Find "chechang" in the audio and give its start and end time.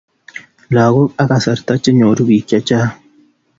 2.49-2.91